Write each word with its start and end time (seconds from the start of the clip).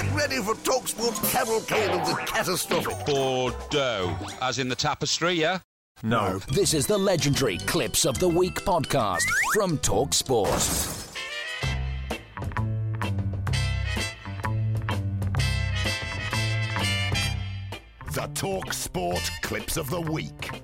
Get 0.00 0.14
ready 0.14 0.36
for 0.36 0.54
TalkSport's 0.54 1.30
cavalcade 1.30 1.90
of 1.90 2.08
the 2.08 2.14
catastrophic. 2.24 3.04
Bordeaux, 3.04 4.16
as 4.40 4.58
in 4.58 4.66
the 4.70 4.74
tapestry, 4.74 5.34
yeah? 5.34 5.58
No. 6.02 6.38
This 6.54 6.72
is 6.72 6.86
the 6.86 6.96
legendary 6.96 7.58
Clips 7.58 8.06
of 8.06 8.18
the 8.18 8.28
Week 8.28 8.54
podcast 8.54 9.26
from 9.52 9.76
TalkSport. 9.76 10.96
The 18.14 18.28
TalkSport 18.32 19.42
Clips 19.42 19.76
of 19.76 19.90
the 19.90 20.00
Week. 20.00 20.59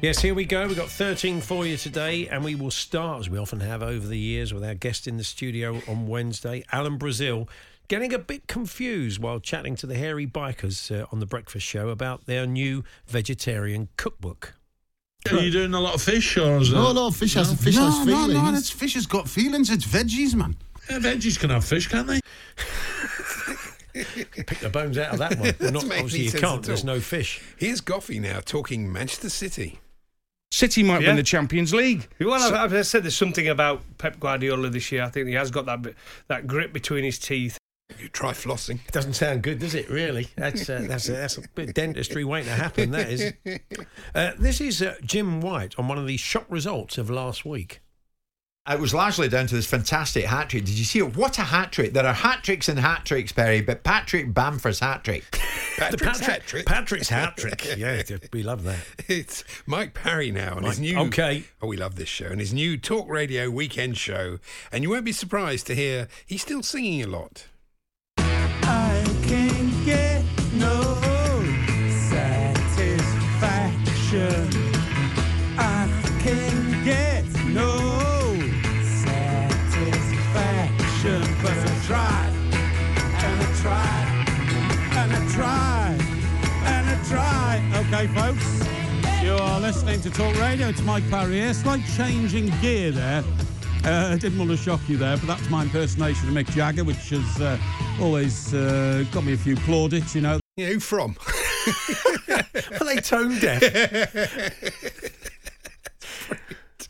Yes, 0.00 0.20
here 0.20 0.32
we 0.34 0.44
go. 0.44 0.66
We've 0.68 0.76
got 0.76 0.88
13 0.90 1.40
for 1.40 1.66
you 1.66 1.76
today, 1.76 2.28
and 2.28 2.44
we 2.44 2.54
will 2.54 2.70
start, 2.70 3.18
as 3.20 3.28
we 3.30 3.36
often 3.36 3.58
have 3.60 3.82
over 3.82 4.06
the 4.06 4.18
years, 4.18 4.54
with 4.54 4.62
our 4.62 4.74
guest 4.74 5.08
in 5.08 5.16
the 5.16 5.24
studio 5.24 5.82
on 5.88 6.06
Wednesday, 6.06 6.62
Alan 6.70 6.98
Brazil, 6.98 7.48
getting 7.88 8.14
a 8.14 8.18
bit 8.18 8.46
confused 8.46 9.18
while 9.20 9.40
chatting 9.40 9.74
to 9.74 9.86
the 9.88 9.96
hairy 9.96 10.24
bikers 10.26 10.96
uh, 10.96 11.06
on 11.10 11.18
the 11.18 11.26
breakfast 11.26 11.66
show 11.66 11.88
about 11.88 12.26
their 12.26 12.46
new 12.46 12.84
vegetarian 13.08 13.88
cookbook. 13.96 14.54
Are 15.32 15.40
you 15.40 15.50
doing 15.50 15.74
a 15.74 15.80
lot 15.80 15.94
of 15.94 16.00
fish 16.02 16.36
or 16.38 16.58
is 16.58 16.72
No, 16.72 16.90
it- 16.90 16.94
no, 16.94 17.10
fish 17.10 17.34
has 17.34 17.52
fish 17.60 17.74
no, 17.74 17.86
has 17.86 17.98
no, 17.98 18.04
feelings. 18.06 18.34
no, 18.34 18.50
no, 18.52 18.56
it's 18.56 18.70
fish 18.70 18.94
has 18.94 19.06
got 19.06 19.28
feelings. 19.28 19.68
It's 19.68 19.84
veggies, 19.84 20.32
man. 20.36 20.54
Yeah, 20.88 21.00
veggies 21.00 21.40
can 21.40 21.50
have 21.50 21.64
fish, 21.64 21.88
can't 21.88 22.06
they? 22.06 22.20
Pick 24.44 24.60
the 24.60 24.68
bones 24.70 24.96
out 24.96 25.14
of 25.14 25.18
that 25.18 25.36
one. 25.40 25.54
Well, 25.60 25.72
not, 25.72 25.84
obviously, 25.86 26.20
you 26.20 26.30
can't. 26.32 26.62
There's 26.62 26.84
no 26.84 27.00
fish. 27.00 27.42
Here's 27.56 27.80
Goughie 27.80 28.20
now 28.20 28.38
talking 28.38 28.90
Manchester 28.92 29.28
City. 29.28 29.80
City 30.50 30.82
might 30.82 31.02
Yeah. 31.02 31.08
win 31.08 31.16
the 31.16 31.22
Champions 31.22 31.74
League. 31.74 32.08
Well, 32.20 32.32
I've, 32.54 32.72
I've 32.72 32.86
said 32.86 33.04
there's 33.04 33.16
something 33.16 33.48
about 33.48 33.82
Pep 33.98 34.18
Guardiola 34.18 34.70
this 34.70 34.90
year. 34.90 35.02
I 35.04 35.08
think 35.10 35.28
he 35.28 35.34
has 35.34 35.50
got 35.50 35.66
that 35.66 35.94
that 36.28 36.46
grip 36.46 36.72
between 36.72 37.04
his 37.04 37.18
teeth. 37.18 37.58
You 37.98 38.08
try 38.08 38.32
flossing. 38.32 38.80
It 38.86 38.92
doesn't 38.92 39.14
sound 39.14 39.42
good, 39.42 39.58
does 39.60 39.74
it? 39.74 39.88
Really? 39.88 40.28
That's 40.36 40.68
uh, 40.68 40.84
that's 40.88 41.08
a, 41.08 41.12
that's 41.12 41.38
a 41.38 41.42
bit 41.54 41.74
dentistry 41.74 42.22
waiting 42.24 42.48
to 42.50 42.54
happen. 42.54 42.90
That 42.92 43.08
is. 43.10 43.32
Uh, 44.14 44.32
this 44.38 44.60
is 44.60 44.82
uh, 44.82 44.94
Jim 45.02 45.40
White 45.40 45.78
on 45.78 45.86
one 45.86 45.98
of 45.98 46.06
the 46.06 46.16
shock 46.16 46.46
results 46.48 46.98
of 46.98 47.08
last 47.10 47.44
week. 47.44 47.80
It 48.70 48.78
was 48.78 48.92
largely 48.92 49.30
down 49.30 49.46
to 49.46 49.54
this 49.54 49.66
fantastic 49.66 50.26
hat 50.26 50.50
trick. 50.50 50.66
Did 50.66 50.78
you 50.78 50.84
see 50.84 50.98
it? 50.98 51.16
What 51.16 51.38
a 51.38 51.42
hat 51.42 51.72
trick! 51.72 51.94
There 51.94 52.04
are 52.06 52.12
hat 52.12 52.44
tricks 52.44 52.68
and 52.68 52.78
hat 52.78 53.06
tricks, 53.06 53.32
Perry, 53.32 53.62
but 53.62 53.82
Patrick 53.82 54.34
Bamford's 54.34 54.80
hat 54.80 55.04
trick. 55.04 55.24
Patrick's 55.78 56.02
Patrick- 56.02 56.28
hat 56.28 56.46
trick. 56.46 56.66
Patrick's 56.66 57.08
hat 57.08 57.36
trick. 57.36 57.64
Yeah, 57.78 58.02
we 58.32 58.42
love 58.42 58.64
that. 58.64 58.78
It's 59.08 59.44
Mike 59.66 59.94
Parry 59.94 60.30
now 60.30 60.56
and 60.56 60.66
his 60.66 60.80
new. 60.80 60.98
okay. 60.98 61.44
Oh, 61.62 61.66
we 61.68 61.76
love 61.76 61.94
this 61.96 62.08
show 62.08 62.26
and 62.26 62.40
his 62.40 62.52
new 62.52 62.76
talk 62.76 63.08
radio 63.08 63.50
weekend 63.50 63.96
show. 63.96 64.38
And 64.72 64.82
you 64.82 64.90
won't 64.90 65.04
be 65.04 65.12
surprised 65.12 65.66
to 65.68 65.74
hear 65.74 66.08
he's 66.26 66.42
still 66.42 66.62
singing 66.62 67.02
a 67.02 67.06
lot. 67.06 67.46
I 68.18 69.04
can 69.22 69.84
get 69.84 70.24
no 70.54 70.94
satisfaction. 72.10 74.57
Listening 89.84 90.00
to 90.00 90.10
Talk 90.10 90.36
Radio. 90.40 90.68
It's 90.68 90.82
Mike 90.82 91.08
Parry 91.08 91.34
here. 91.34 91.54
Slight 91.54 91.82
changing 91.96 92.46
gear 92.60 92.90
there. 92.90 93.22
Uh, 93.84 94.10
I 94.12 94.16
didn't 94.16 94.36
want 94.36 94.50
to 94.50 94.56
shock 94.56 94.80
you 94.88 94.96
there, 94.96 95.16
but 95.16 95.28
that's 95.28 95.48
my 95.50 95.62
impersonation 95.62 96.28
of 96.28 96.34
Mick 96.34 96.50
Jagger, 96.52 96.82
which 96.82 97.10
has 97.10 97.40
uh, 97.40 97.56
always 98.00 98.52
uh, 98.54 99.04
got 99.12 99.22
me 99.22 99.34
a 99.34 99.36
few 99.36 99.54
plaudits, 99.54 100.16
you 100.16 100.20
know. 100.20 100.40
Yeah, 100.56 100.68
who 100.68 100.80
from? 100.80 101.16
Are 102.28 102.84
they 102.84 102.96
tone 102.96 103.38
deaf? 103.38 103.62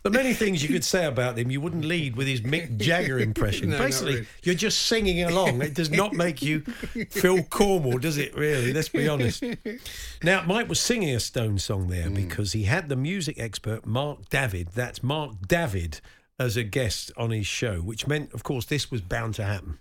The 0.09 0.19
many 0.19 0.33
things 0.33 0.63
you 0.63 0.69
could 0.69 0.85
say 0.85 1.05
about 1.05 1.39
him, 1.39 1.51
you 1.51 1.61
wouldn't 1.61 1.85
lead 1.85 2.17
with 2.17 2.27
his 2.27 2.41
Mick 2.41 2.79
Jagger 2.79 3.19
impression. 3.31 3.71
No, 3.71 3.79
Basically, 3.79 4.15
really. 4.15 4.27
you're 4.43 4.55
just 4.55 4.83
singing 4.87 5.23
along. 5.23 5.61
It 5.61 5.75
does 5.75 5.91
not 5.91 6.15
make 6.15 6.41
you 6.41 6.61
Phil 7.11 7.43
Cornwell, 7.45 7.99
does 7.99 8.17
it? 8.17 8.35
Really? 8.35 8.73
Let's 8.73 8.89
be 8.89 9.09
honest. 9.09 9.45
Now, 10.23 10.43
Mike 10.47 10.69
was 10.69 10.81
singing 10.81 11.15
a 11.15 11.21
Stone 11.21 11.59
song 11.59 11.89
there 11.89 12.09
hmm. 12.09 12.15
because 12.15 12.53
he 12.53 12.65
had 12.65 12.89
the 12.89 12.97
music 12.97 13.39
expert 13.39 13.85
Mark 13.85 14.29
David. 14.31 14.69
That's 14.75 15.03
Mark 15.03 15.47
David 15.47 16.01
as 16.39 16.57
a 16.57 16.63
guest 16.63 17.13
on 17.17 17.31
his 17.31 17.47
show, 17.47 17.81
which 17.81 18.07
meant, 18.07 18.33
of 18.33 18.43
course, 18.43 18.65
this 18.65 18.91
was 18.91 19.01
bound 19.01 19.35
to 19.35 19.45
happen. 19.45 19.79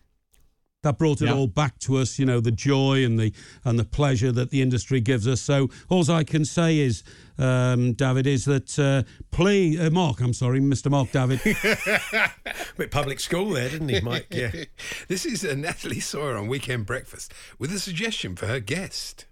That 0.88 0.98
brought 0.98 1.22
it 1.22 1.28
all 1.28 1.48
back 1.48 1.80
to 1.80 1.98
us, 1.98 2.18
you 2.18 2.26
know, 2.26 2.40
the 2.40 2.50
joy 2.50 3.04
and 3.04 3.20
the 3.20 3.34
and 3.66 3.78
the 3.78 3.84
pleasure 3.84 4.32
that 4.32 4.52
the 4.52 4.62
industry 4.62 5.02
gives 5.02 5.28
us. 5.28 5.42
So 5.42 5.70
all 5.90 6.10
I 6.10 6.24
can 6.24 6.46
say 6.46 6.80
is, 6.80 7.04
um, 7.38 7.92
David, 7.92 8.26
is 8.26 8.46
that 8.46 8.80
uh, 8.80 9.04
please, 9.30 9.82
uh, 9.82 9.90
Mark, 9.90 10.22
I'm 10.22 10.32
sorry, 10.32 10.62
Mr. 10.62 10.90
Mark 10.90 11.12
David. 11.12 11.42
Bit 12.78 12.90
public 12.90 13.20
school 13.20 13.50
there, 13.50 13.68
didn't 13.68 13.90
he, 13.90 14.00
Mike? 14.00 14.28
Yeah. 14.32 14.52
this 15.10 15.26
is 15.26 15.44
uh, 15.44 15.56
Natalie 15.56 16.00
Sawyer 16.00 16.38
on 16.38 16.48
Weekend 16.48 16.86
Breakfast 16.86 17.34
with 17.60 17.74
a 17.74 17.80
suggestion 17.80 18.38
for 18.38 18.46
her 18.46 18.62
guest. 18.62 19.26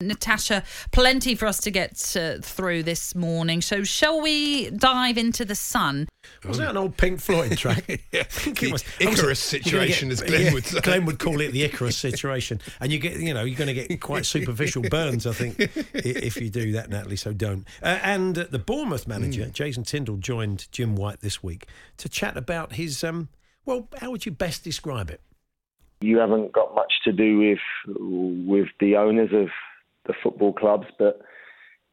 Natasha, 0.00 0.62
plenty 0.92 1.34
for 1.34 1.46
us 1.46 1.60
to 1.60 1.70
get 1.70 2.16
uh, 2.16 2.38
through 2.42 2.82
this 2.82 3.14
morning. 3.14 3.60
So, 3.60 3.82
shall 3.84 4.20
we 4.20 4.70
dive 4.70 5.18
into 5.18 5.44
the 5.44 5.54
sun? 5.54 6.08
Wasn't 6.44 6.64
that 6.64 6.70
an 6.70 6.76
old 6.76 6.96
Pink 6.96 7.20
Floyd 7.20 7.56
track? 7.58 7.86
yeah, 8.12 8.24
it 8.46 8.72
was. 8.72 8.84
Icarus 8.98 9.22
You're 9.52 9.62
situation, 9.62 10.08
get- 10.08 10.22
as 10.22 10.22
Glenn 10.28 10.42
yeah, 10.46 10.52
would 10.54 10.64
say. 10.64 10.80
Glenn 10.80 11.04
would 11.04 11.18
call 11.18 11.40
it 11.40 11.52
the 11.52 11.62
Icarus 11.64 11.96
situation, 11.96 12.60
and 12.80 12.90
you 12.90 12.98
get, 12.98 13.16
you 13.16 13.34
know, 13.34 13.44
you're 13.44 13.58
going 13.58 13.74
to 13.74 13.86
get 13.86 14.00
quite 14.00 14.24
superficial 14.24 14.82
burns, 14.82 15.26
I 15.26 15.32
think, 15.32 15.56
if 15.94 16.40
you 16.40 16.48
do 16.50 16.72
that, 16.72 16.88
Natalie. 16.88 17.16
So 17.16 17.32
don't. 17.32 17.66
Uh, 17.82 17.98
and 18.02 18.38
uh, 18.38 18.46
the 18.50 18.58
Bournemouth 18.58 19.06
manager, 19.06 19.44
Hmm. 19.44 19.50
Jason 19.52 19.84
Tindall, 19.84 20.16
joined 20.16 20.68
Jim 20.72 20.96
White 20.96 21.20
this 21.20 21.42
week 21.42 21.66
to 21.98 22.08
chat 22.08 22.36
about 22.36 22.74
his. 22.74 23.04
Um, 23.04 23.28
well, 23.66 23.88
how 24.00 24.10
would 24.10 24.24
you 24.24 24.32
best 24.32 24.64
describe 24.64 25.10
it? 25.10 25.20
you 26.02 26.16
haven't 26.18 26.50
got 26.52 26.74
much 26.74 26.94
to 27.04 27.12
do 27.12 27.38
with 27.38 27.58
with 28.46 28.68
the 28.80 28.96
owners 28.96 29.28
of 29.34 29.48
the 30.06 30.14
football 30.22 30.52
clubs, 30.52 30.86
but 30.98 31.20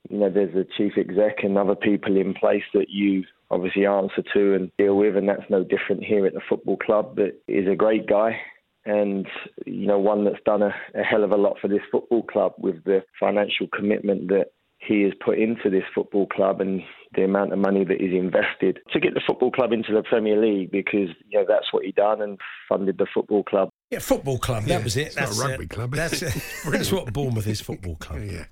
you 0.10 0.18
know 0.18 0.30
there's 0.30 0.56
a 0.56 0.66
chief 0.78 0.94
exec 0.98 1.44
and 1.44 1.58
other 1.58 1.76
people 1.76 2.16
in 2.18 2.34
place 2.34 2.64
that 2.74 2.90
you 2.90 3.24
obviously 3.50 3.86
answer 3.86 4.24
to 4.34 4.56
and 4.56 4.72
deal 4.78 4.96
with, 4.96 5.18
and 5.18 5.28
that's 5.28 5.50
no 5.50 5.64
different 5.64 6.04
here 6.04 6.26
at 6.26 6.34
the 6.34 6.42
football 6.48 6.78
club. 6.78 7.16
But 7.16 7.42
he's 7.48 7.68
a 7.68 7.76
great 7.76 8.08
guy. 8.08 8.40
And 8.86 9.28
you 9.66 9.86
know, 9.86 10.00
one 10.00 10.24
that's 10.24 10.44
done 10.46 10.62
a, 10.62 10.74
a 10.96 11.04
hell 11.04 11.24
of 11.24 11.32
a 11.32 11.38
lot 11.38 11.58
for 11.60 11.68
this 11.68 11.82
football 11.92 12.24
club 12.24 12.54
with 12.58 12.84
the 12.86 13.04
financial 13.20 13.68
commitment 13.76 14.30
that 14.30 14.48
he 14.80 15.02
has 15.02 15.14
put 15.24 15.40
into 15.40 15.70
this 15.70 15.84
football 15.94 16.28
club 16.28 16.62
and 16.62 16.82
the 17.16 17.24
amount 17.24 17.52
of 17.52 17.60
money 17.60 17.84
that 17.84 18.00
he's 18.00 18.14
invested 18.14 18.80
to 18.92 19.00
get 19.00 19.14
the 19.14 19.22
football 19.26 19.52
club 19.52 19.74
into 19.74 19.94
the 19.94 20.04
Premier 20.04 20.40
League 20.40 20.72
because 20.72 21.10
you 21.28 21.40
know 21.40 21.46
that's 21.48 21.74
what 21.74 21.84
he 21.84 21.92
done 21.92 22.22
and 22.22 22.40
funded 22.70 22.98
the 22.98 23.08
football 23.14 23.44
club 23.44 23.70
Yeah, 23.92 24.00
football 24.00 24.38
club. 24.38 24.64
Yeah, 24.66 24.78
that 24.78 24.84
was 24.84 24.98
it. 24.98 25.08
it's 25.08 25.16
not 25.16 25.24
a 25.24 25.28
That's 25.28 25.40
uh, 25.42 25.48
rugby 25.48 25.64
it. 25.64 25.70
club. 25.70 25.96
That's, 25.96 26.22
it. 26.22 26.34
that's 26.70 26.92
what 26.92 27.14
Bournemouth 27.14 27.48
is. 27.48 27.62
Football 27.62 27.96
club. 28.00 28.24
Yeah, 28.24 28.46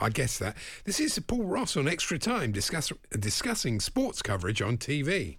I 0.00 0.08
guess 0.08 0.38
that. 0.38 0.56
This 0.84 0.98
is 0.98 1.18
Paul 1.18 1.44
Ross 1.44 1.76
on 1.76 1.86
Extra 1.86 2.18
Time 2.18 2.52
discuss, 2.52 2.90
discussing 3.18 3.80
sports 3.80 4.22
coverage 4.22 4.62
on 4.62 4.78
TV. 4.78 5.36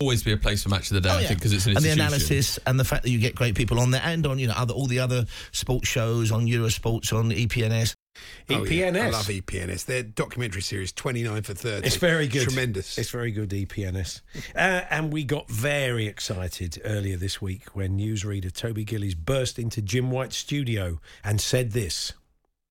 Always 0.00 0.22
be 0.22 0.30
a 0.30 0.36
place 0.36 0.62
for 0.62 0.68
match 0.68 0.92
of 0.92 0.94
the 0.94 1.00
day, 1.00 1.10
oh, 1.10 1.18
I 1.18 1.24
think, 1.24 1.40
because 1.40 1.52
it's 1.52 1.66
an 1.66 1.76
and 1.76 1.84
the 1.84 1.90
analysis 1.90 2.56
and 2.68 2.78
the 2.78 2.84
fact 2.84 3.02
that 3.02 3.10
you 3.10 3.18
get 3.18 3.34
great 3.34 3.56
people 3.56 3.80
on 3.80 3.90
there 3.90 4.02
and 4.04 4.24
on 4.28 4.38
you 4.38 4.46
know 4.46 4.54
other 4.56 4.72
all 4.72 4.86
the 4.86 5.00
other 5.00 5.26
sports 5.50 5.88
shows 5.88 6.30
on 6.30 6.46
Eurosports 6.46 7.12
on 7.12 7.32
E 7.32 7.48
EPNS. 8.48 8.60
Oh, 8.60 8.64
yeah. 8.64 9.06
I 9.06 9.10
love 9.10 9.26
EPNS. 9.26 9.84
Their 9.84 10.02
documentary 10.02 10.62
series, 10.62 10.92
29 10.92 11.42
for 11.42 11.54
30. 11.54 11.86
It's 11.86 11.96
very 11.96 12.26
good. 12.28 12.44
Tremendous. 12.44 12.96
It's 12.98 13.10
very 13.10 13.30
good, 13.30 13.50
EPNS. 13.50 14.22
Uh, 14.54 14.58
and 14.90 15.12
we 15.12 15.24
got 15.24 15.48
very 15.50 16.06
excited 16.06 16.80
earlier 16.84 17.16
this 17.16 17.40
week 17.42 17.64
when 17.74 17.98
newsreader 17.98 18.52
Toby 18.52 18.84
Gillies 18.84 19.14
burst 19.14 19.58
into 19.58 19.82
Jim 19.82 20.10
White's 20.10 20.36
studio 20.36 21.00
and 21.22 21.40
said 21.40 21.72
this. 21.72 22.12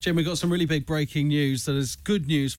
Jim, 0.02 0.16
we 0.16 0.24
got 0.24 0.38
some 0.38 0.52
really 0.52 0.66
big 0.66 0.86
breaking 0.86 1.28
news 1.30 1.66
that 1.66 1.76
is 1.76 1.96
good 1.96 2.28
news. 2.28 2.56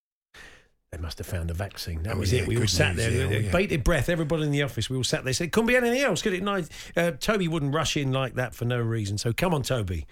They 0.90 0.98
must 0.98 1.18
have 1.18 1.26
found 1.26 1.50
a 1.50 1.54
vaccine. 1.54 2.02
That 2.04 2.16
Oh, 2.16 2.20
was 2.20 2.32
yeah, 2.32 2.40
it. 2.42 2.48
We 2.48 2.56
all 2.56 2.66
sat 2.66 2.96
news, 2.96 3.04
there, 3.12 3.30
yeah, 3.30 3.38
yeah. 3.40 3.52
bated 3.52 3.84
breath. 3.84 4.08
Everybody 4.08 4.44
in 4.44 4.52
the 4.52 4.62
office, 4.62 4.88
we 4.88 4.96
all 4.96 5.04
sat 5.04 5.22
there. 5.22 5.34
Said, 5.34 5.52
"Couldn't 5.52 5.66
be 5.66 5.76
anything 5.76 6.00
else, 6.00 6.22
could 6.22 6.32
it?" 6.32 6.42
No, 6.42 6.64
uh, 6.96 7.10
Toby 7.10 7.46
wouldn't 7.46 7.74
rush 7.74 7.94
in 7.94 8.10
like 8.10 8.36
that 8.36 8.54
for 8.54 8.64
no 8.64 8.80
reason. 8.80 9.18
So 9.18 9.34
come 9.34 9.52
on, 9.52 9.62
Toby, 9.62 10.06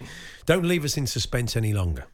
don't 0.44 0.66
leave 0.66 0.84
us 0.84 0.98
in 0.98 1.06
suspense 1.06 1.56
any 1.56 1.72
longer. 1.72 2.04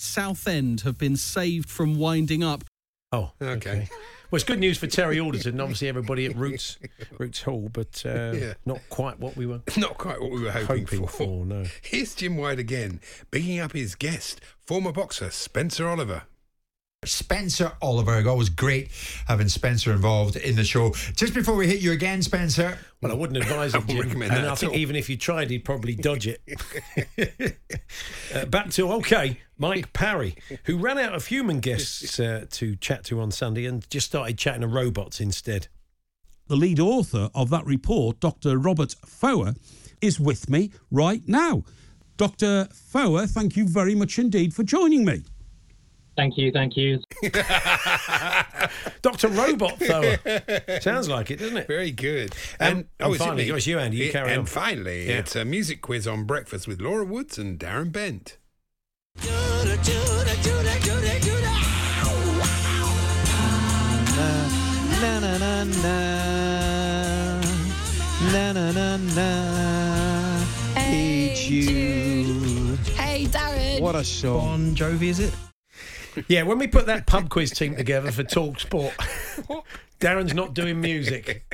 Southend 0.00 0.80
have 0.82 0.98
been 0.98 1.16
saved 1.16 1.68
from 1.68 1.96
winding 1.98 2.42
up. 2.42 2.64
Oh, 3.12 3.32
okay. 3.42 3.88
Well, 4.30 4.36
it's 4.36 4.44
good 4.44 4.60
news 4.60 4.78
for 4.78 4.86
Terry 4.86 5.18
Alderton 5.18 5.52
and 5.54 5.60
obviously 5.60 5.88
everybody 5.88 6.26
at 6.26 6.36
Roots 6.36 6.78
Roots 7.18 7.42
Hall, 7.42 7.68
but 7.72 8.02
uh, 8.06 8.32
Yeah. 8.32 8.54
not 8.64 8.78
quite 8.88 9.18
what 9.18 9.36
we 9.36 9.44
were 9.46 9.60
Not 9.76 9.98
quite 9.98 10.20
what 10.20 10.30
we 10.30 10.40
were 10.42 10.52
hoping, 10.52 10.84
hoping 10.84 11.06
for. 11.06 11.08
for. 11.08 11.44
No. 11.44 11.64
Here's 11.82 12.14
Jim 12.14 12.36
White 12.36 12.60
again, 12.60 13.00
picking 13.32 13.58
up 13.58 13.72
his 13.72 13.96
guest, 13.96 14.40
former 14.64 14.92
boxer 14.92 15.30
Spencer 15.30 15.88
Oliver. 15.88 16.22
Spencer 17.06 17.72
Oliver. 17.80 18.28
Always 18.28 18.50
great 18.50 18.90
having 19.26 19.48
Spencer 19.48 19.90
involved 19.92 20.36
in 20.36 20.54
the 20.54 20.64
show. 20.64 20.90
Just 21.16 21.32
before 21.32 21.56
we 21.56 21.66
hit 21.66 21.80
you 21.80 21.92
again, 21.92 22.20
Spencer. 22.20 22.76
Well, 23.00 23.10
I 23.10 23.14
wouldn't 23.14 23.38
advise 23.38 23.74
it, 23.74 23.78
wouldn't 23.88 23.96
Jim. 23.96 24.06
recommend 24.06 24.32
and 24.32 24.44
that 24.44 24.48
I 24.48 24.52
at 24.52 24.58
think 24.58 24.72
all. 24.72 24.78
even 24.78 24.96
if 24.96 25.08
you 25.08 25.16
tried, 25.16 25.48
he'd 25.48 25.64
probably 25.64 25.94
dodge 25.94 26.26
it. 26.28 26.42
uh, 28.34 28.44
back 28.46 28.68
to 28.72 28.92
okay, 28.92 29.40
Mike 29.56 29.94
Parry, 29.94 30.36
who 30.64 30.76
ran 30.76 30.98
out 30.98 31.14
of 31.14 31.26
human 31.26 31.60
guests 31.60 32.20
uh, 32.20 32.44
to 32.50 32.76
chat 32.76 33.04
to 33.04 33.20
on 33.22 33.30
Sunday 33.30 33.64
and 33.64 33.88
just 33.88 34.08
started 34.08 34.36
chatting 34.36 34.60
to 34.60 34.68
robots 34.68 35.22
instead. 35.22 35.68
The 36.48 36.56
lead 36.56 36.80
author 36.80 37.30
of 37.34 37.48
that 37.48 37.64
report, 37.64 38.20
Dr. 38.20 38.58
Robert 38.58 38.94
Fower, 39.06 39.54
is 40.02 40.20
with 40.20 40.50
me 40.50 40.70
right 40.90 41.22
now. 41.26 41.62
Dr. 42.18 42.68
Fower, 42.74 43.26
thank 43.26 43.56
you 43.56 43.66
very 43.66 43.94
much 43.94 44.18
indeed 44.18 44.52
for 44.52 44.64
joining 44.64 45.06
me. 45.06 45.22
Thank 46.20 46.36
you, 46.36 46.52
thank 46.52 46.76
you. 46.76 46.98
Dr. 49.00 49.28
Robot 49.28 49.78
Thrower. 49.78 50.18
Sounds 50.82 51.08
like 51.08 51.30
it, 51.30 51.38
doesn't 51.38 51.56
it? 51.56 51.66
Very 51.66 51.92
good. 51.92 52.34
And- 52.58 52.72
um, 52.72 52.78
and 52.78 52.86
oh, 53.00 53.14
is 53.14 53.20
it 53.22 53.24
finally, 53.24 53.44
me? 53.50 53.56
it's 53.56 53.66
you, 53.66 53.78
Andy. 53.78 53.96
You 53.96 54.04
Yeah, 54.04 54.12
carry 54.12 54.30
and 54.32 54.40
on. 54.40 54.44
finally, 54.44 55.06
Yeah. 55.08 55.20
it's 55.20 55.34
a 55.34 55.46
music 55.46 55.80
quiz 55.80 56.06
on 56.06 56.24
breakfast 56.24 56.68
with 56.68 56.78
Laura 56.82 57.06
Woods 57.06 57.38
and 57.38 57.58
Darren 57.58 57.90
Bent. 57.90 58.36
Na 65.00 65.18
na 65.20 65.38
na 65.38 65.64
na 65.64 65.90
na 68.30 68.52
na 68.52 68.72
na 68.72 68.96
na. 69.16 69.30
Hey 70.76 71.32
Jude. 71.34 72.78
Hey, 72.94 73.24
Darren. 73.24 73.80
What 73.80 73.94
a 73.94 74.04
song. 74.04 74.74
Bon 74.74 74.74
Jovi, 74.76 75.08
is 75.08 75.20
it? 75.20 75.32
Yeah, 76.28 76.42
when 76.42 76.58
we 76.58 76.66
put 76.66 76.86
that 76.86 77.06
pub 77.06 77.28
quiz 77.28 77.50
team 77.50 77.76
together 77.76 78.10
for 78.10 78.22
Talk 78.22 78.60
Sport, 78.60 78.94
Darren's 80.00 80.34
not 80.34 80.54
doing 80.54 80.80
music. 80.80 81.44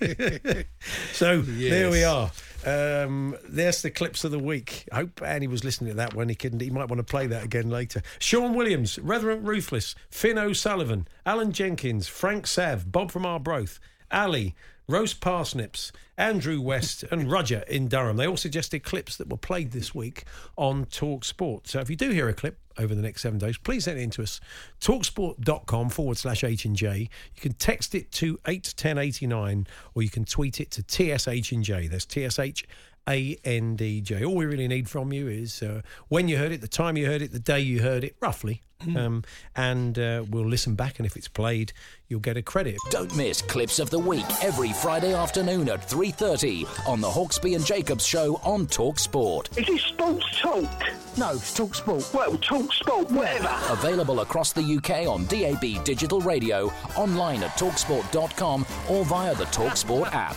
so 1.12 1.40
there 1.40 1.90
we 1.90 2.04
are. 2.04 2.30
Um, 2.64 3.36
there's 3.48 3.82
the 3.82 3.90
clips 3.90 4.24
of 4.24 4.30
the 4.30 4.38
week. 4.38 4.88
I 4.92 4.96
hope 4.96 5.20
Andy 5.22 5.48
was 5.48 5.64
listening 5.64 5.90
to 5.90 5.96
that 5.96 6.14
when 6.14 6.28
he 6.28 6.34
couldn't. 6.34 6.60
He 6.60 6.70
might 6.70 6.88
want 6.88 6.98
to 6.98 7.04
play 7.04 7.26
that 7.26 7.44
again 7.44 7.68
later. 7.68 8.02
Sean 8.18 8.54
Williams, 8.54 8.98
Reverend 8.98 9.46
Ruthless, 9.46 9.94
Finn 10.10 10.38
O'Sullivan, 10.38 11.08
Alan 11.26 11.52
Jenkins, 11.52 12.06
Frank 12.06 12.46
Sav, 12.46 12.92
Bob 12.92 13.10
from 13.10 13.26
Arbroath, 13.26 13.80
Ali, 14.10 14.54
Rose 14.88 15.14
Parsnips, 15.14 15.92
Andrew 16.18 16.60
West, 16.60 17.04
and 17.10 17.30
Roger 17.30 17.64
in 17.68 17.88
Durham. 17.88 18.16
They 18.16 18.26
all 18.26 18.36
suggested 18.36 18.82
clips 18.82 19.16
that 19.16 19.28
were 19.28 19.36
played 19.36 19.70
this 19.70 19.94
week 19.94 20.24
on 20.56 20.86
Talk 20.86 21.24
Sport. 21.24 21.68
So 21.68 21.80
if 21.80 21.88
you 21.88 21.96
do 21.96 22.10
hear 22.10 22.28
a 22.28 22.34
clip 22.34 22.58
over 22.78 22.94
the 22.94 23.02
next 23.02 23.22
seven 23.22 23.38
days, 23.38 23.56
please 23.58 23.84
send 23.84 23.98
it 23.98 24.02
in 24.02 24.10
to 24.10 24.22
us. 24.22 24.40
Talksport.com 24.80 25.90
forward 25.90 26.18
slash 26.18 26.42
H 26.42 26.64
and 26.64 26.76
J. 26.76 27.08
You 27.34 27.40
can 27.40 27.52
text 27.52 27.94
it 27.94 28.10
to 28.12 28.38
81089 28.46 29.66
or 29.94 30.02
you 30.02 30.10
can 30.10 30.24
tweet 30.24 30.60
it 30.60 30.70
to 30.72 30.82
TSH 30.82 31.52
and 31.52 31.62
J. 31.62 31.86
There's 31.86 32.06
TSH 32.06 32.64
A 33.08 33.36
N 33.44 33.76
D 33.76 34.00
J. 34.00 34.24
All 34.24 34.34
we 34.34 34.46
really 34.46 34.68
need 34.68 34.88
from 34.88 35.12
you 35.12 35.28
is 35.28 35.62
uh, 35.62 35.82
when 36.08 36.28
you 36.28 36.38
heard 36.38 36.52
it, 36.52 36.60
the 36.60 36.68
time 36.68 36.96
you 36.96 37.06
heard 37.06 37.22
it, 37.22 37.32
the 37.32 37.38
day 37.38 37.60
you 37.60 37.82
heard 37.82 38.04
it, 38.04 38.16
roughly. 38.20 38.62
Um, 38.96 39.24
and 39.56 39.98
uh, 39.98 40.24
we'll 40.30 40.46
listen 40.46 40.74
back, 40.74 40.98
and 40.98 41.06
if 41.06 41.16
it's 41.16 41.28
played, 41.28 41.72
you'll 42.08 42.20
get 42.20 42.36
a 42.36 42.42
credit. 42.42 42.76
Don't 42.90 43.14
miss 43.16 43.42
Clips 43.42 43.78
of 43.78 43.90
the 43.90 43.98
Week 43.98 44.24
every 44.42 44.72
Friday 44.72 45.14
afternoon 45.14 45.68
at 45.68 45.88
3.30 45.88 46.88
on 46.88 47.00
the 47.00 47.08
Hawksbee 47.08 47.56
and 47.56 47.64
Jacobs 47.64 48.06
Show 48.06 48.40
on 48.44 48.66
Talk 48.66 48.98
Sport. 48.98 49.48
Is 49.56 49.66
this 49.66 49.82
sports 49.82 50.40
talk? 50.40 50.68
No, 51.16 51.32
it's 51.32 51.54
talk 51.54 51.74
sport. 51.74 52.08
Well, 52.12 52.36
talk 52.38 52.72
sport, 52.72 53.10
whatever. 53.10 53.54
Available 53.70 54.20
across 54.20 54.52
the 54.52 54.62
UK 54.62 55.06
on 55.08 55.26
DAB 55.26 55.84
digital 55.84 56.20
radio, 56.20 56.72
online 56.96 57.42
at 57.42 57.50
talksport.com 57.52 58.66
or 58.88 59.04
via 59.04 59.34
the 59.34 59.44
Talksport 59.46 60.12
app. 60.12 60.36